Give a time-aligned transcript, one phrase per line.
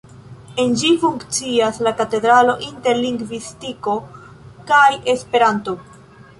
[0.61, 3.97] En ĝi funkcias la Katedro Interlingvistiko
[4.73, 4.85] kaj
[5.17, 5.81] Esperanto.